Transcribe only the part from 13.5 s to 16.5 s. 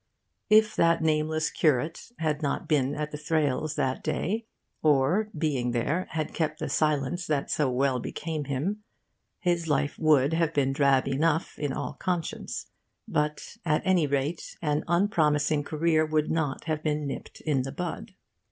at any rate an unpromising career would